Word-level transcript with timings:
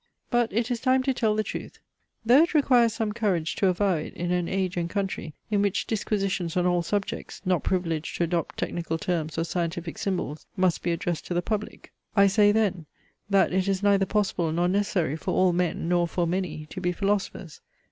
But 0.31 0.51
it 0.51 0.71
is 0.71 0.79
time 0.79 1.03
to 1.03 1.13
tell 1.13 1.35
the 1.35 1.43
truth; 1.43 1.77
though 2.25 2.41
it 2.41 2.55
requires 2.55 2.91
some 2.91 3.11
courage 3.11 3.55
to 3.57 3.67
avow 3.67 3.97
it 3.97 4.15
in 4.15 4.31
an 4.31 4.47
age 4.49 4.75
and 4.75 4.89
country, 4.89 5.35
in 5.51 5.61
which 5.61 5.85
disquisitions 5.85 6.57
on 6.57 6.65
all 6.65 6.81
subjects, 6.81 7.39
not 7.45 7.61
privileged 7.61 8.17
to 8.17 8.23
adopt 8.23 8.57
technical 8.57 8.97
terms 8.97 9.37
or 9.37 9.43
scientific 9.43 9.99
symbols, 9.99 10.47
must 10.57 10.81
be 10.81 10.91
addressed 10.91 11.27
to 11.27 11.35
the 11.35 11.43
Public. 11.43 11.93
I 12.15 12.25
say 12.25 12.51
then, 12.51 12.87
that 13.29 13.53
it 13.53 13.67
is 13.67 13.83
neither 13.83 14.07
possible 14.07 14.51
nor 14.51 14.67
necessary 14.67 15.17
for 15.17 15.35
all 15.35 15.53
men, 15.53 15.87
nor 15.87 16.07
for 16.07 16.25
many, 16.25 16.65
to 16.71 16.81
be 16.81 16.91
philosophers. 16.91 17.61